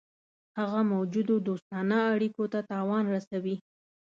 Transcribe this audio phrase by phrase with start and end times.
[0.57, 3.55] هغه موجودو دوستانه اړېکو ته تاوان رسوي.